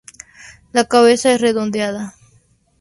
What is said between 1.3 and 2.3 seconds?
es redondeada.